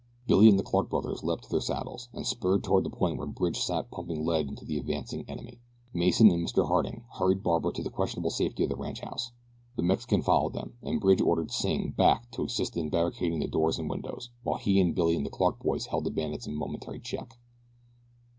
[0.25, 3.27] Billy and the Clark brothers leaped to their saddles and spurred toward the point where
[3.27, 5.59] Bridge sat pumping lead into the advancing enemy.
[5.93, 6.67] Mason and Mr.
[6.67, 9.29] Harding hurried Barbara to the questionable safety of the ranchhouse.
[9.75, 13.77] The Mexican followed them, and Bridge ordered Sing back to assist in barricading the doors
[13.77, 16.99] and windows, while he and Billy and the Clark boys held the bandits in momentary
[16.99, 17.37] check.